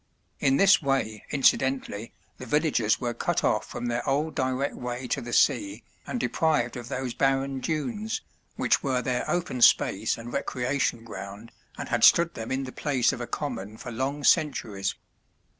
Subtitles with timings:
[0.39, 5.21] In this way, incidentally, the villagers were cut off from their old direct way to
[5.21, 8.21] the sea and deprived of those barren dunes,
[8.55, 13.13] which were their open space and recreation ground and had stood them in the place
[13.13, 14.95] of a common for long centuries.